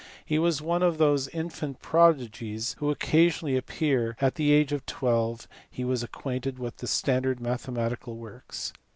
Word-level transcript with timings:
He 0.25 0.39
was 0.39 0.63
one 0.63 0.81
of 0.81 0.97
those 0.97 1.27
infant 1.27 1.79
prodigies 1.83 2.75
who 2.79 2.89
occasionally 2.89 3.55
appear, 3.55 4.17
and 4.19 4.23
at 4.25 4.33
the 4.33 4.51
age 4.51 4.71
of 4.71 4.83
twelve 4.87 5.47
he 5.69 5.85
was 5.85 6.01
acquainted 6.01 6.57
with 6.57 6.77
the 6.77 6.87
standard 6.87 7.39
mathematical 7.39 8.15
works. 8.17 8.73